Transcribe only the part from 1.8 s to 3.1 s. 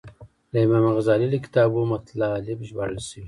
مطالب ژباړل